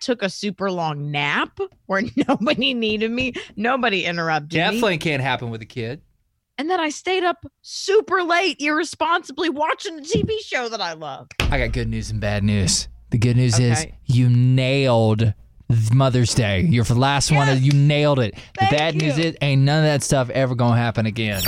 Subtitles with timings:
[0.00, 3.34] took a super long nap where nobody needed me.
[3.56, 4.58] Nobody interrupted me.
[4.58, 6.02] Definitely can't happen with a kid.
[6.58, 11.28] And then I stayed up super late, irresponsibly watching a TV show that I love.
[11.40, 12.86] I got good news and bad news.
[13.10, 15.32] The good news is you nailed
[15.92, 16.60] Mother's Day.
[16.60, 17.62] You're the last one.
[17.62, 18.34] You nailed it.
[18.34, 19.24] The Thank bad news you.
[19.24, 21.42] is ain't none of that stuff ever gonna happen again.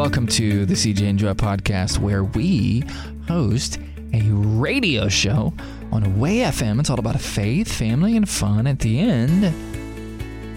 [0.00, 2.82] Welcome to the CJ Enjoy podcast, where we
[3.28, 3.78] host
[4.14, 5.52] a radio show
[5.92, 6.80] on Way FM.
[6.80, 8.66] It's all about faith, family, and fun.
[8.66, 9.44] At the end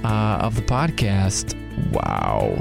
[0.05, 1.55] uh, of the podcast,
[1.91, 2.55] wow,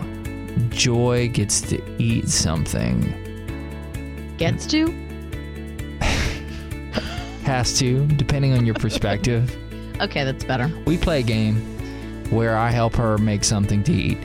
[0.70, 3.14] Joy gets to eat something.
[4.36, 4.88] Gets to?
[7.44, 9.56] Has to, depending on your perspective.
[10.00, 10.68] Okay, that's better.
[10.84, 11.54] we play a game
[12.30, 14.18] where I help her make something to eat,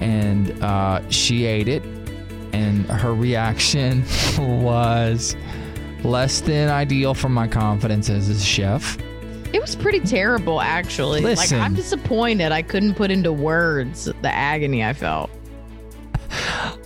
[0.00, 1.84] and uh, she ate it,
[2.52, 4.04] and her reaction
[4.38, 5.36] was
[6.04, 8.98] less than ideal for my confidence as a chef.
[9.52, 11.20] It was pretty terrible, actually.
[11.20, 11.58] Listen.
[11.58, 15.30] Like, I'm disappointed I couldn't put into words the agony I felt.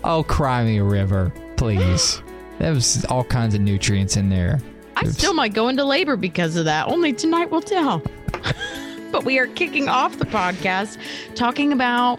[0.02, 2.22] Oh, cry me a river, please.
[2.58, 4.60] There was all kinds of nutrients in there.
[4.96, 5.12] I Oops.
[5.12, 6.88] still might go into labor because of that.
[6.88, 8.02] Only tonight will tell.
[9.12, 10.96] but we are kicking off the podcast
[11.34, 12.18] talking about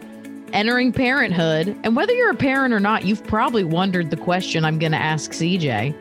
[0.54, 1.78] entering parenthood.
[1.84, 4.98] And whether you're a parent or not, you've probably wondered the question I'm going to
[4.98, 5.96] ask CJ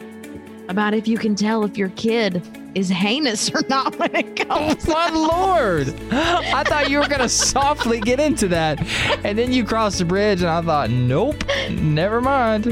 [0.69, 2.43] about if you can tell if your kid
[2.75, 4.87] is heinous or not when it oh, comes.
[4.87, 5.95] My lord!
[6.11, 8.81] I thought you were gonna softly get into that,
[9.25, 12.67] and then you crossed the bridge, and I thought, nope, never mind.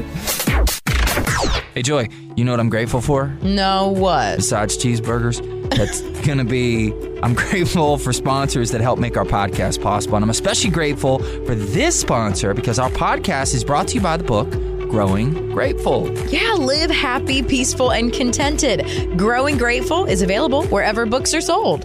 [1.73, 3.27] Hey, Joy, you know what I'm grateful for?
[3.41, 4.37] No, what?
[4.37, 5.54] Besides cheeseburgers?
[5.75, 10.15] That's going to be, I'm grateful for sponsors that help make our podcast possible.
[10.15, 14.17] And I'm especially grateful for this sponsor because our podcast is brought to you by
[14.17, 14.49] the book
[14.89, 16.09] Growing Grateful.
[16.29, 19.17] Yeah, live happy, peaceful, and contented.
[19.17, 21.81] Growing Grateful is available wherever books are sold.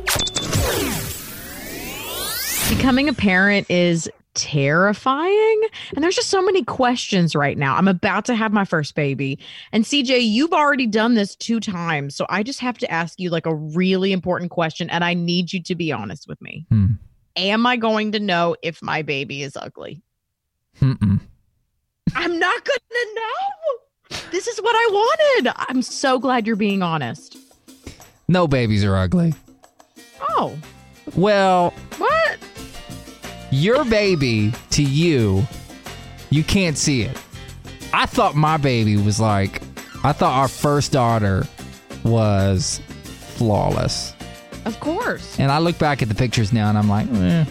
[2.69, 5.63] Becoming a parent is terrifying.
[5.95, 7.77] And there's just so many questions right now.
[7.77, 9.39] I'm about to have my first baby.
[9.73, 12.15] And CJ, you've already done this two times.
[12.15, 14.89] So I just have to ask you like a really important question.
[14.91, 16.67] And I need you to be honest with me.
[16.71, 16.87] Hmm.
[17.37, 20.03] Am I going to know if my baby is ugly?
[20.81, 21.21] Mm-mm.
[22.15, 24.19] I'm not going to know.
[24.31, 25.53] This is what I wanted.
[25.69, 27.37] I'm so glad you're being honest.
[28.29, 29.35] No babies are ugly.
[30.21, 30.57] Oh,
[31.15, 31.73] Well?
[33.51, 35.47] Your baby to you,
[36.31, 37.17] you can't see it.
[37.93, 39.63] I thought my baby was like,
[40.05, 41.47] I thought our first daughter
[42.05, 42.81] was
[43.37, 44.15] flawless.
[44.65, 45.39] Of course.
[45.39, 47.45] And I look back at the pictures now and I'm like, eh.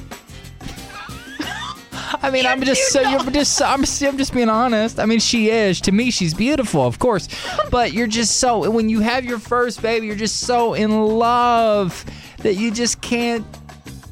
[2.22, 5.00] I mean, I'm just so you're just I'm I'm just being honest.
[5.00, 6.12] I mean, she is to me.
[6.12, 7.28] She's beautiful, of course,
[7.72, 12.06] but you're just so when you have your first baby, you're just so in love
[12.38, 13.46] that you just can't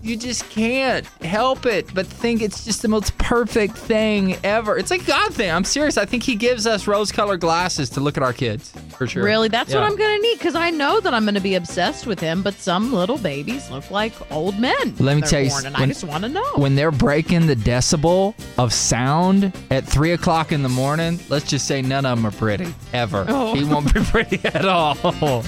[0.07, 4.78] you just can't help it but think it's just the most perfect thing ever.
[4.78, 5.51] It's like God thing.
[5.51, 5.97] I'm serious.
[5.97, 9.23] I think He gives us rose-colored glasses to look at our kids for sure.
[9.23, 9.47] Really?
[9.50, 9.81] That's Yeah.
[9.81, 12.19] what I'm going to need because I know that I'm going to be obsessed with
[12.19, 14.95] him, but some little babies look like old men.
[15.00, 16.53] Let me tell you, born, when- I just want to know.
[16.56, 21.68] when they're breaking the decibel of sound at three o'clock in the morning, let's just
[21.68, 23.25] say none of them are pretty ever.
[23.28, 23.53] Oh.
[23.56, 24.95] He won't be pretty at all.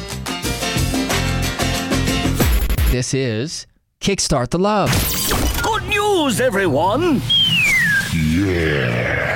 [2.91, 3.67] This is
[4.01, 4.89] Kickstart the Love.
[5.61, 7.21] Good news, everyone!
[8.15, 9.35] Yeah.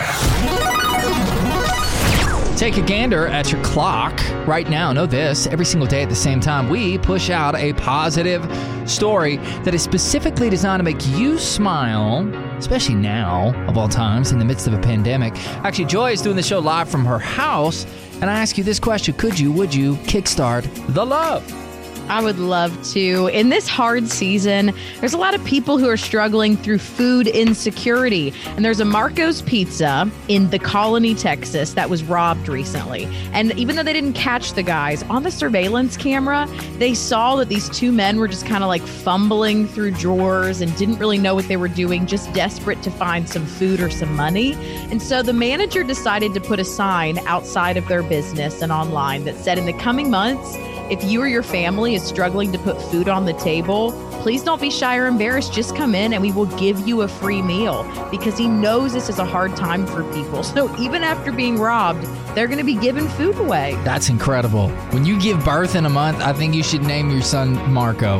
[2.55, 4.93] Take a gander at your clock right now.
[4.93, 8.41] Know this every single day at the same time, we push out a positive
[8.89, 12.25] story that is specifically designed to make you smile,
[12.57, 15.33] especially now, of all times, in the midst of a pandemic.
[15.65, 17.85] Actually, Joy is doing the show live from her house,
[18.21, 20.63] and I ask you this question Could you, would you kickstart
[20.93, 21.62] the love?
[22.09, 23.27] I would love to.
[23.27, 28.33] In this hard season, there's a lot of people who are struggling through food insecurity.
[28.45, 33.05] And there's a Marco's Pizza in the Colony, Texas, that was robbed recently.
[33.31, 36.47] And even though they didn't catch the guys on the surveillance camera,
[36.77, 40.75] they saw that these two men were just kind of like fumbling through drawers and
[40.77, 44.15] didn't really know what they were doing, just desperate to find some food or some
[44.15, 44.53] money.
[44.91, 49.23] And so the manager decided to put a sign outside of their business and online
[49.25, 50.55] that said, in the coming months,
[50.93, 53.91] if you or your family is struggling to put food on the table,
[54.21, 55.51] please don't be shy or embarrassed.
[55.51, 59.09] Just come in and we will give you a free meal because he knows this
[59.09, 60.43] is a hard time for people.
[60.43, 62.03] So even after being robbed,
[62.35, 63.75] they're going to be giving food away.
[63.83, 64.69] That's incredible.
[64.91, 68.19] When you give birth in a month, I think you should name your son Marco.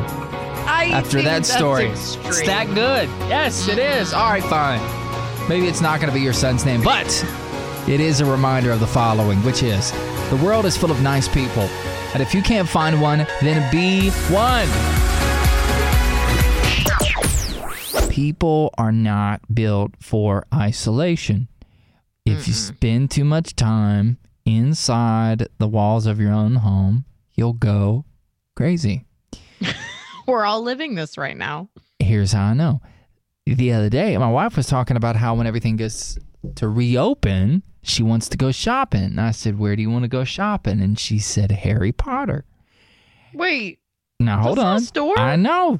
[0.65, 1.91] I after that story.
[1.91, 2.25] extreme.
[2.25, 3.07] It's that good.
[3.29, 4.13] Yes, it is.
[4.13, 4.81] All right, fine.
[5.47, 7.07] Maybe it's not going to be your son's name, but
[7.87, 9.91] it is a reminder of the following, which is
[10.31, 11.69] The world is full of nice people.
[12.13, 14.67] And if you can't find one, then be one.
[18.09, 21.47] People are not built for isolation.
[22.25, 22.75] If you mm-hmm.
[22.75, 28.05] spend too much time inside the walls of your own home, you'll go
[28.55, 29.05] crazy.
[30.27, 31.69] We're all living this right now.
[31.97, 32.81] Here's how I know.
[33.47, 36.19] The other day, my wife was talking about how when everything gets
[36.55, 39.03] to reopen, she wants to go shopping.
[39.03, 40.81] And I said, Where do you want to go shopping?
[40.81, 42.45] And she said, Harry Potter.
[43.33, 43.79] Wait,
[44.19, 45.13] Now, hold Wasn't it a on.
[45.13, 45.19] store?
[45.19, 45.79] I know.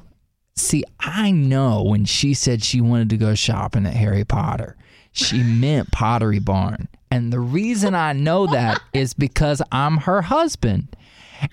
[0.56, 4.76] See, I know when she said she wanted to go shopping at Harry Potter,
[5.12, 6.88] she meant Pottery Barn.
[7.10, 10.96] And the reason I know that is because I'm her husband.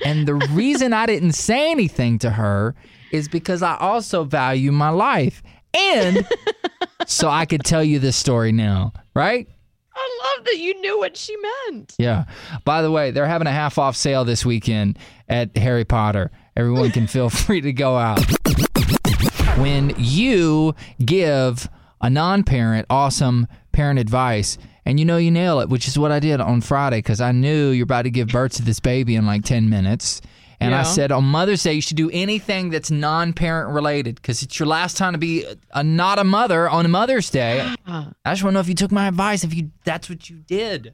[0.06, 2.76] And the reason I didn't say anything to her
[3.12, 5.44] is because I also value my life.
[5.74, 6.26] And
[7.08, 9.48] so I could tell you this story now, right?
[9.94, 11.36] I love that you knew what she
[11.68, 11.96] meant.
[11.98, 12.26] Yeah.
[12.64, 14.98] By the way, they're having a half off sale this weekend
[15.28, 16.32] at Harry Potter.
[16.56, 18.24] Everyone can feel free to go out.
[19.58, 21.70] When you give
[22.00, 26.12] a non parent awesome parent advice, and you know you nail it, which is what
[26.12, 29.16] I did on Friday because I knew you're about to give birth to this baby
[29.16, 30.22] in like 10 minutes.
[30.62, 34.44] And I said on Mother's Day, you should do anything that's non parent related because
[34.44, 37.62] it's your last time to be a, not a mother on Mother's Day.
[37.88, 40.38] I just want to know if you took my advice, if you that's what you
[40.38, 40.94] did.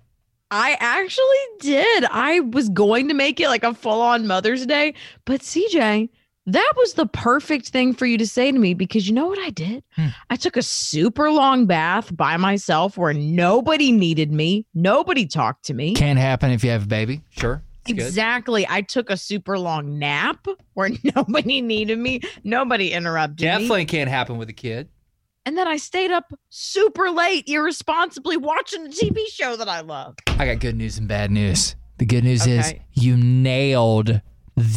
[0.50, 1.26] I actually
[1.60, 2.06] did.
[2.06, 4.94] I was going to make it like a full on Mother's Day,
[5.26, 6.10] but CJ,
[6.46, 9.40] that was the perfect thing for you to say to me because you know what
[9.40, 9.84] I did?
[9.92, 10.08] Hmm.
[10.30, 15.74] I took a super long bath by myself where nobody needed me, nobody talked to
[15.74, 15.94] me.
[15.94, 17.22] Can't happen if you have a baby.
[17.32, 17.62] Sure.
[17.90, 18.08] It's good.
[18.08, 18.66] Exactly.
[18.70, 23.46] I took a super long nap where nobody needed me, nobody interrupted me.
[23.46, 24.90] Definitely can't happen with a kid.
[25.46, 30.16] And then I stayed up super late, irresponsibly watching a TV show that I love.
[30.28, 31.76] I got good news and bad news.
[32.00, 34.22] The good news is you nailed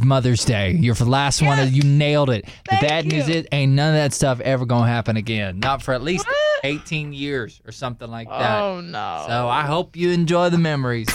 [0.05, 0.73] Mother's Day.
[0.73, 1.73] You're the last one.
[1.73, 2.45] You nailed it.
[2.45, 3.35] The Thank bad news you.
[3.37, 5.59] is ain't none of that stuff ever gonna happen again.
[5.59, 6.37] Not for at least What?
[6.63, 8.61] 18 years or something like that.
[8.61, 9.25] Oh no.
[9.27, 11.09] So I hope you enjoy the memories.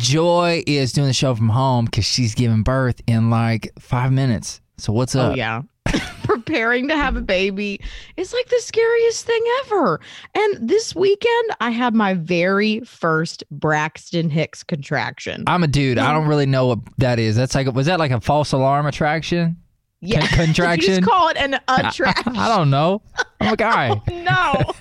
[0.00, 4.60] Joy is doing the show from home because she's giving birth in like five minutes.
[4.78, 5.32] So what's oh, up?
[5.32, 5.62] Oh yeah.
[6.24, 7.80] Preparing to have a baby
[8.16, 10.00] is like the scariest thing ever.
[10.34, 15.44] And this weekend I had my very first Braxton Hicks contraction.
[15.46, 15.98] I'm a dude.
[15.98, 17.36] I don't really know what that is.
[17.36, 19.56] That's like was that like a false alarm attraction?
[20.00, 20.26] Yeah.
[20.26, 20.90] con- contraction?
[20.90, 22.36] you just call it an attraction.
[22.36, 23.02] I don't know.
[23.40, 24.00] I'm a guy.
[24.12, 24.72] Oh, no.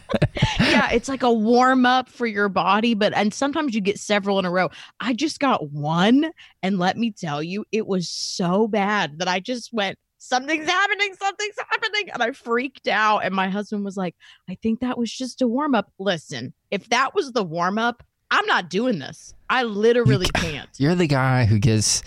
[0.60, 4.40] yeah, it's like a warm up for your body, but and sometimes you get several
[4.40, 4.70] in a row.
[5.00, 6.32] I just got one,
[6.64, 11.14] and let me tell you, it was so bad that I just went, Something's happening,
[11.18, 12.10] something's happening.
[12.12, 13.20] And I freaked out.
[13.20, 14.16] And my husband was like,
[14.50, 15.92] I think that was just a warm up.
[15.98, 19.34] Listen, if that was the warm up, I'm not doing this.
[19.50, 20.70] I literally can't.
[20.78, 22.04] You're the guy who gets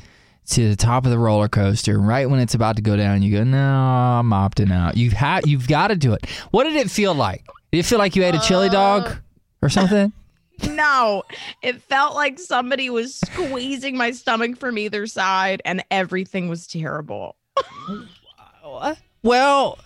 [0.53, 3.23] to the top of the roller coaster right when it's about to go down.
[3.23, 4.97] You go, no, I'm opting out.
[4.97, 6.27] You have, you've got to do it.
[6.51, 7.45] What did it feel like?
[7.71, 9.17] Did it feel like you ate a chili uh, dog
[9.61, 10.13] or something?
[10.69, 11.25] No,
[11.63, 17.35] it felt like somebody was squeezing my stomach from either side, and everything was terrible.
[19.23, 19.79] well,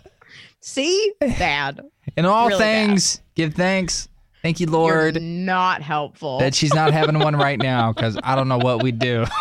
[0.61, 1.81] See, bad.
[2.17, 2.89] in all Really bad.
[2.89, 4.09] things, give thanks.
[4.43, 6.41] Thank you, You're Lord, not helpful.
[6.41, 9.25] that she's not having one right now because I don't know what we'd do.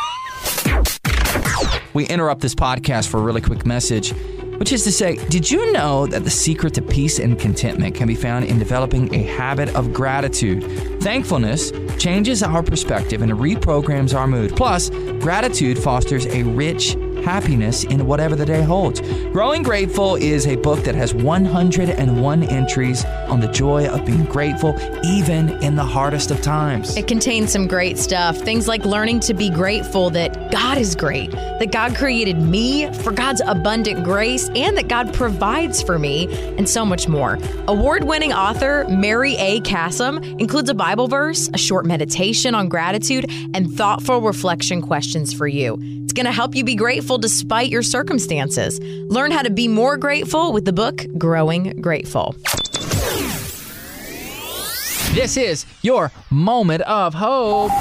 [1.96, 4.12] We interrupt this podcast for a really quick message,
[4.58, 8.06] which is to say, did you know that the secret to peace and contentment can
[8.06, 10.62] be found in developing a habit of gratitude?
[11.02, 14.58] Thankfulness changes our perspective and reprograms our mood.
[14.58, 14.90] Plus,
[15.22, 19.02] gratitude fosters a rich happiness in whatever the day holds.
[19.32, 24.76] Growing Grateful is a book that has 101 entries on the joy of being grateful
[25.04, 26.96] even in the hardest of times.
[26.96, 28.38] It contains some great stuff.
[28.38, 33.12] Things like learning to be grateful that God is great, that God created me for
[33.12, 36.28] God's abundant grace, and that God provides for me,
[36.58, 37.40] and so much more.
[37.68, 39.62] Award winning author Mary A.
[39.62, 45.48] Kassian includes a Bible verse, a short meditation on gratitude, and thoughtful reflection questions for
[45.48, 46.05] you.
[46.16, 48.80] Going to help you be grateful despite your circumstances.
[48.80, 52.38] Learn how to be more grateful with the book Growing Grateful.
[55.14, 57.72] This is your moment of hope.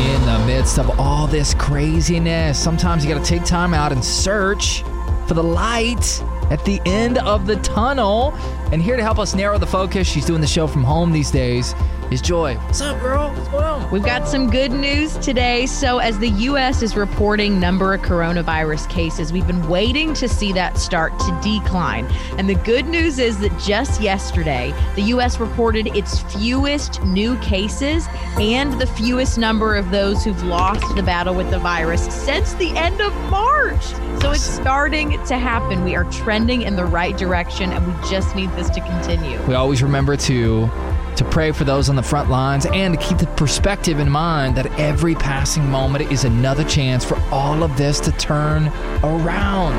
[0.00, 4.04] In the midst of all this craziness, sometimes you got to take time out and
[4.04, 4.82] search
[5.28, 8.34] for the light at the end of the tunnel.
[8.72, 11.30] And here to help us narrow the focus, she's doing the show from home these
[11.30, 11.72] days,
[12.12, 12.56] is Joy.
[12.56, 13.30] What's up, girl?
[13.30, 13.90] What's going on?
[13.90, 15.66] We've got some good news today.
[15.66, 16.82] So, as the U.S.
[16.82, 22.06] is reporting number of coronavirus cases, we've been waiting to see that start to decline.
[22.36, 25.40] And the good news is that just yesterday, the U.S.
[25.40, 28.06] reported its fewest new cases
[28.38, 32.76] and the fewest number of those who've lost the battle with the virus since the
[32.76, 33.84] end of March.
[34.20, 35.82] So, it's starting to happen.
[35.84, 39.40] We are trending in the right direction, and we just need this to continue.
[39.44, 40.70] We always remember to
[41.16, 44.56] to pray for those on the front lines and to keep the perspective in mind
[44.56, 48.68] that every passing moment is another chance for all of this to turn
[49.02, 49.72] around.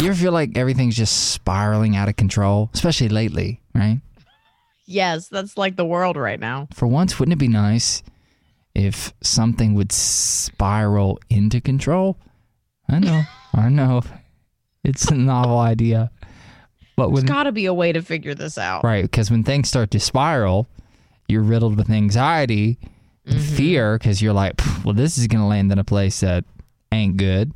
[0.00, 4.00] You ever feel like everything's just spiraling out of control, especially lately, right?
[4.86, 6.68] Yes, that's like the world right now.
[6.72, 8.02] For once, wouldn't it be nice
[8.74, 12.16] if something would spiral into control?
[12.88, 13.22] I know,
[13.54, 14.02] I know.
[14.82, 16.10] It's a novel idea.
[17.00, 18.84] But when There's got to be a way to figure this out.
[18.84, 20.68] Right, because when things start to spiral,
[21.28, 22.78] you're riddled with anxiety,
[23.24, 23.56] and mm-hmm.
[23.56, 26.44] fear, because you're like, well, this is going to land in a place that
[26.92, 27.54] ain't good.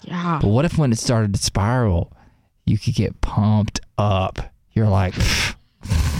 [0.00, 0.38] Yeah.
[0.40, 2.10] But what if when it started to spiral,
[2.64, 4.38] you could get pumped up?
[4.72, 5.56] You're like, "Pff,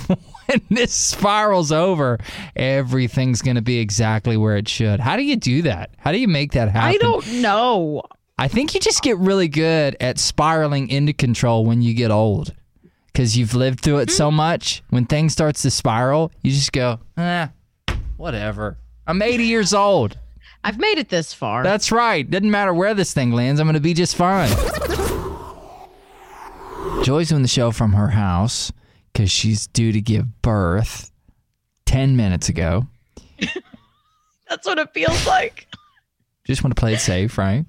[0.46, 2.18] when this spirals over,
[2.56, 5.00] everything's going to be exactly where it should.
[5.00, 5.94] How do you do that?
[5.96, 6.90] How do you make that happen?
[6.90, 8.02] I don't know.
[8.38, 12.52] I think you just get really good at spiraling into control when you get old.
[13.16, 14.82] Because you've lived through it so much.
[14.90, 17.46] When things starts to spiral, you just go, eh,
[18.18, 18.76] whatever.
[19.06, 20.18] I'm 80 years old.
[20.62, 21.62] I've made it this far.
[21.62, 22.30] That's right.
[22.30, 23.58] Doesn't matter where this thing lands.
[23.58, 24.50] I'm going to be just fine.
[27.04, 28.70] Joy's doing the show from her house
[29.14, 31.10] because she's due to give birth
[31.86, 32.86] 10 minutes ago.
[34.50, 35.68] That's what it feels like.
[36.44, 37.64] Just want to play it safe, right?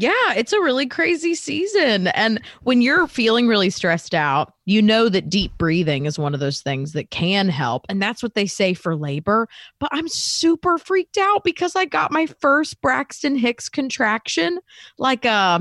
[0.00, 2.06] Yeah, it's a really crazy season.
[2.08, 6.40] And when you're feeling really stressed out, you know that deep breathing is one of
[6.40, 7.84] those things that can help.
[7.88, 9.48] And that's what they say for labor.
[9.78, 14.58] But I'm super freaked out because I got my first Braxton Hicks contraction.
[14.98, 15.60] Like, uh,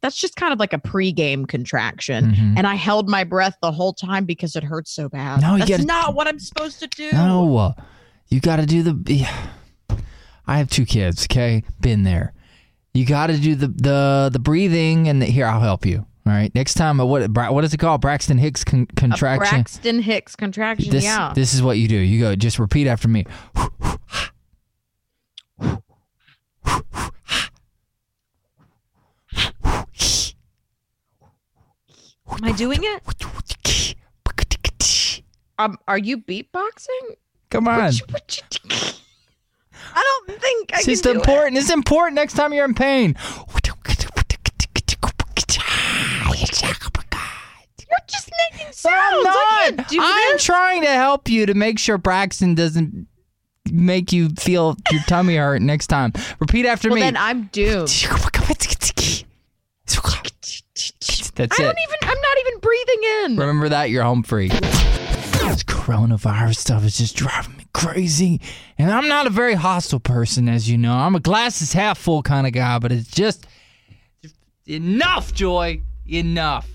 [0.00, 2.32] that's just kind of like a pregame contraction.
[2.32, 2.54] Mhm.
[2.58, 5.40] And I held my breath the whole time because it hurts so bad.
[5.40, 7.10] No, that's gotta- not what I'm supposed to do.
[7.12, 7.74] No,
[8.28, 9.12] you got to do the.
[9.12, 9.48] yeah.
[10.46, 11.24] I have two kids.
[11.24, 12.32] Okay, been there.
[12.94, 16.06] You got to do the the the breathing, and the, here I'll help you.
[16.26, 16.98] All right, next time.
[16.98, 18.00] What what is it called?
[18.00, 19.56] Braxton Hicks con- A contraction.
[19.56, 20.90] Braxton Hicks contraction.
[20.90, 21.32] this yeah.
[21.34, 21.96] this is what you do.
[21.96, 22.36] You go.
[22.36, 23.24] Just repeat after me.
[32.40, 33.02] Am I doing it?
[35.60, 37.16] Um, are you beatboxing?
[37.50, 37.90] Come on.
[40.28, 41.56] I don't think I It's can just do important.
[41.56, 43.16] It's important next time you're in pain.
[47.90, 49.26] You're just making sounds.
[49.26, 49.86] I'm not.
[49.98, 53.06] I'm trying to help you to make sure Braxton doesn't
[53.70, 56.12] make you feel your tummy hurt next time.
[56.40, 57.00] Repeat after well, me.
[57.02, 57.88] then I'm doomed.
[61.34, 61.66] That's I it.
[61.66, 61.98] don't even.
[62.02, 63.36] I'm not even breathing in.
[63.38, 64.48] Remember that you're home free.
[64.48, 68.40] This coronavirus stuff is just driving me crazy.
[68.76, 70.92] And I'm not a very hostile person, as you know.
[70.92, 73.46] I'm a glasses half full kind of guy, but it's just
[74.66, 75.82] enough, Joy.
[76.06, 76.68] Enough.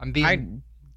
[0.00, 0.46] I'm being I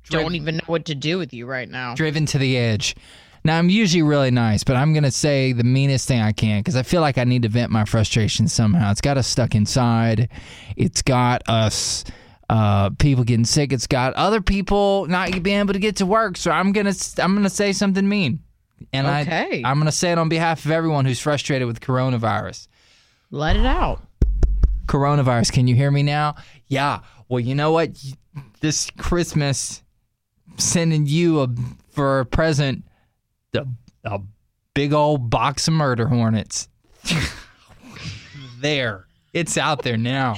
[0.09, 1.95] don't even know what to do with you right now.
[1.95, 2.95] driven to the edge.
[3.43, 6.59] Now, I'm usually really nice, but I'm going to say the meanest thing I can
[6.59, 8.91] because I feel like I need to vent my frustration somehow.
[8.91, 10.29] It's got us stuck inside.
[10.75, 12.03] It's got us
[12.49, 13.71] uh, people getting sick.
[13.71, 16.35] It's got other people not being able to get to work.
[16.35, 18.39] So I'm gonna I'm gonna say something mean,
[18.93, 19.62] and Okay.
[19.63, 22.67] I I'm gonna say it on behalf of everyone who's frustrated with coronavirus.
[23.31, 24.01] Let it out.
[24.88, 26.36] Coronavirus, can you hear me now?
[26.67, 27.00] Yeah.
[27.27, 27.91] Well, you know what?
[28.62, 29.83] This Christmas,
[30.57, 31.48] sending you a
[31.91, 32.83] for a present
[33.53, 33.65] a,
[34.03, 34.19] a
[34.74, 36.67] big old box of murder hornets.
[38.59, 40.36] there, it's out there now.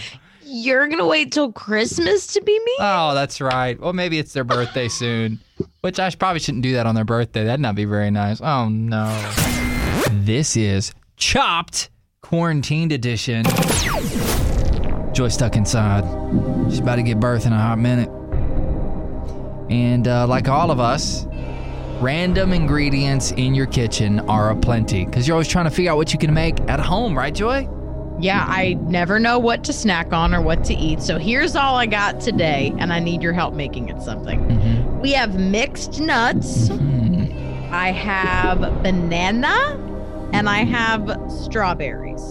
[0.53, 2.75] You're gonna wait till Christmas to be me?
[2.79, 3.79] Oh, that's right.
[3.79, 5.39] Well, maybe it's their birthday soon,
[5.79, 7.45] which I probably shouldn't do that on their birthday.
[7.45, 8.41] That'd not be very nice.
[8.41, 9.07] Oh no.
[10.11, 11.89] This is Chopped
[12.21, 13.45] Quarantined Edition.
[15.13, 16.03] Joy stuck inside.
[16.69, 18.09] She's about to give birth in a hot minute.
[19.71, 21.27] And uh, like all of us,
[22.01, 26.11] random ingredients in your kitchen are aplenty because you're always trying to figure out what
[26.11, 27.69] you can make at home, right, Joy?
[28.21, 31.01] Yeah, I never know what to snack on or what to eat.
[31.01, 34.99] So here's all I got today, and I need your help making it something.
[35.01, 36.69] We have mixed nuts.
[36.69, 39.77] I have banana,
[40.33, 42.21] and I have strawberries.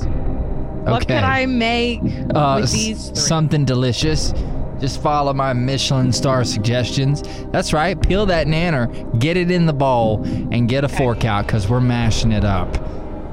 [0.84, 2.00] What could I make
[2.34, 3.16] Uh, with these three?
[3.16, 4.32] something delicious.
[4.78, 7.22] Just follow my Michelin star suggestions.
[7.52, 8.00] That's right.
[8.00, 11.80] Peel that nanner, get it in the bowl, and get a fork out because we're
[11.80, 12.78] mashing it up.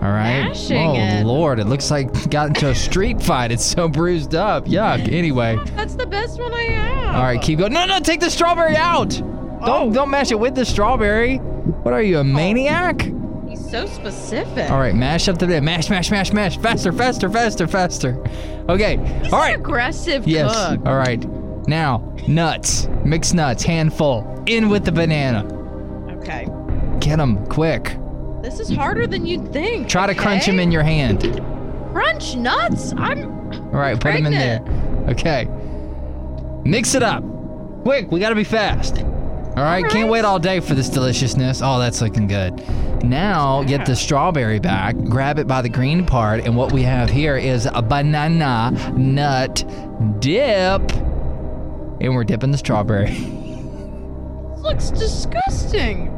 [0.07, 0.43] All right.
[0.43, 1.25] Mashing oh it.
[1.25, 3.51] Lord, it looks like got into a street fight.
[3.51, 4.65] It's so bruised up.
[4.65, 5.11] Yuck.
[5.11, 5.59] Anyway.
[5.75, 7.15] That's the best one I have.
[7.15, 7.73] All right, keep going.
[7.73, 9.21] No, no, take the strawberry out.
[9.21, 9.65] Oh.
[9.65, 11.37] Don't don't mash it with the strawberry.
[11.37, 12.23] What are you, a oh.
[12.23, 13.01] maniac?
[13.49, 14.71] He's so specific.
[14.71, 15.61] All right, mash up the bit.
[15.61, 16.57] Mash, mash, mash, mash.
[16.57, 18.23] Faster, faster, faster, faster.
[18.69, 18.95] Okay.
[19.23, 19.55] He's All an right.
[19.59, 20.53] aggressive Yes.
[20.53, 20.85] cook.
[20.85, 21.21] All right.
[21.67, 22.87] Now, nuts.
[23.03, 24.41] Mixed nuts, handful.
[24.45, 25.45] In with the banana.
[26.19, 26.47] Okay.
[27.01, 27.97] Get them quick.
[28.47, 29.89] This is harder than you'd think.
[29.89, 31.19] Try to crunch them in your hand.
[31.91, 32.93] Crunch nuts.
[32.95, 33.51] I'm.
[33.51, 34.61] All right, put them in there.
[35.09, 35.49] Okay.
[36.63, 37.25] Mix it up.
[37.83, 38.99] Quick, we got to be fast.
[38.99, 41.61] All right, All can't wait all day for this deliciousness.
[41.61, 42.63] Oh, that's looking good.
[43.03, 47.09] Now, get the strawberry back, grab it by the green part, and what we have
[47.09, 49.65] here is a banana nut
[50.21, 50.89] dip.
[51.99, 53.09] And we're dipping the strawberry.
[54.57, 56.16] This looks disgusting.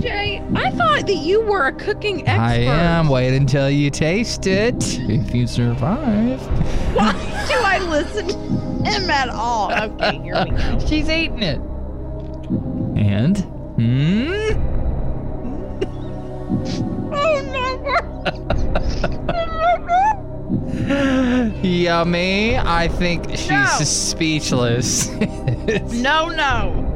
[0.00, 2.42] Jay, I thought that you were a cooking expert.
[2.42, 3.08] I am.
[3.08, 4.74] Wait until you taste it.
[5.08, 6.40] If you survive.
[6.96, 7.12] Why
[7.48, 9.72] do I listen to him at all?
[9.72, 10.78] Okay, here we go.
[10.86, 11.60] She's eating it.
[12.98, 13.38] And,
[13.76, 14.30] hmm?
[21.62, 22.56] Yummy.
[22.58, 23.66] I think she's No.
[23.82, 25.08] speechless.
[25.92, 26.89] No, no.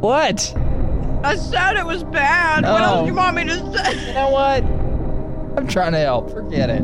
[0.00, 0.54] What?
[1.24, 2.64] I said it was bad.
[2.64, 2.84] What Oh.
[2.84, 4.08] else do you want me to say?
[4.08, 4.62] You know what?
[5.58, 6.30] I'm trying to help.
[6.30, 6.82] Forget it.